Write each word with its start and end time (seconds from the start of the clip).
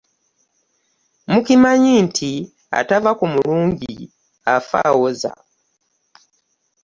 Mukimanyi 1.31 1.93
nti 2.05 2.31
atava 2.79 3.11
ku 3.19 3.25
mulungi 3.33 3.93
afa 4.55 4.79
awoza? 4.89 5.31